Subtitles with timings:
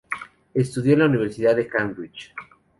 [0.55, 2.33] Estudió en la Universidad de Cambridge.